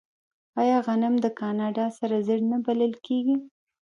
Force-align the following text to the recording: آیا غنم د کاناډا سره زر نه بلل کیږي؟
آیا 0.61 0.77
غنم 0.85 1.15
د 1.23 1.27
کاناډا 1.39 1.85
سره 1.99 2.15
زر 2.27 2.39
نه 2.51 2.57
بلل 2.65 2.93
کیږي؟ 3.05 3.37